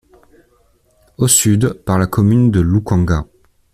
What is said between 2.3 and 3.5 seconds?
de Lukonga.